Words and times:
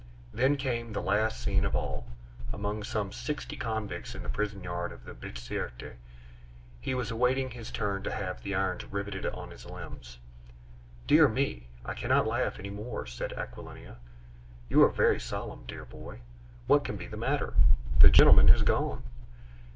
Then 0.33 0.57
came 0.57 0.91
the 0.93 0.99
last 0.99 1.39
scene 1.39 1.63
of 1.63 1.75
all; 1.75 2.07
among 2.51 2.81
some 2.83 3.11
sixty 3.11 3.55
convicts 3.55 4.15
in 4.15 4.23
the 4.23 4.29
prison 4.29 4.63
yard 4.63 4.91
of 4.91 5.05
the 5.05 5.13
Bicêtre, 5.13 5.93
he 6.79 6.95
was 6.95 7.11
awaiting 7.11 7.51
his 7.51 7.69
turn 7.69 8.01
to 8.01 8.11
have 8.11 8.41
the 8.41 8.55
irons 8.55 8.83
riveted 8.85 9.27
on 9.27 9.51
his 9.51 9.63
limbs. 9.67 10.17
"Dear 11.05 11.27
me! 11.27 11.67
I 11.85 11.93
cannot 11.93 12.25
laugh 12.25 12.57
any 12.57 12.71
more!..." 12.71 13.05
said 13.05 13.33
Aquilina. 13.33 13.97
"You 14.69 14.81
are 14.81 14.89
very 14.89 15.19
solemn, 15.19 15.67
dear 15.67 15.85
boy; 15.85 16.21
what 16.65 16.83
can 16.83 16.95
be 16.95 17.05
the 17.05 17.15
matter? 17.15 17.53
The 17.99 18.09
gentleman 18.09 18.47
has 18.47 18.63
gone." 18.63 19.03